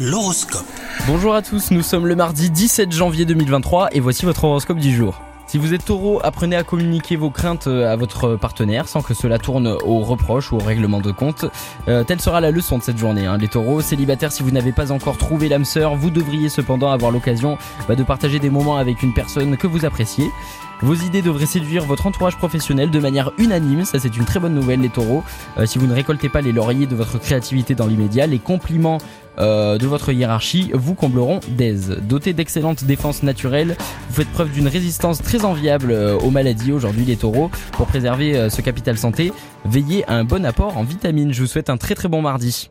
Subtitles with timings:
[0.00, 0.64] L'horoscope.
[1.08, 4.94] Bonjour à tous, nous sommes le mardi 17 janvier 2023 et voici votre horoscope du
[4.94, 5.20] jour.
[5.48, 9.12] Si vous êtes taureau, apprenez à communiquer vos craintes euh, à votre partenaire sans que
[9.12, 11.46] cela tourne aux reproches ou au règlement de compte.
[11.88, 13.26] Euh, telle sera la leçon de cette journée.
[13.26, 13.38] Hein.
[13.38, 17.10] Les taureaux, célibataires, si vous n'avez pas encore trouvé l'âme sœur, vous devriez cependant avoir
[17.10, 17.58] l'occasion
[17.88, 20.30] bah, de partager des moments avec une personne que vous appréciez.
[20.80, 24.54] Vos idées devraient séduire votre entourage professionnel de manière unanime, ça c'est une très bonne
[24.54, 25.24] nouvelle les taureaux.
[25.58, 28.98] Euh, si vous ne récoltez pas les lauriers de votre créativité dans l'immédiat, les compliments
[29.38, 31.98] de votre hiérarchie vous combleront d'aise.
[32.02, 33.76] Doté d'excellentes défenses naturelles,
[34.08, 37.50] vous faites preuve d'une résistance très enviable euh, aux maladies aujourd'hui les taureaux.
[37.72, 39.32] Pour préserver ce capital santé,
[39.64, 41.32] veillez à un bon apport en vitamines.
[41.32, 42.70] Je vous souhaite un très très bon mardi.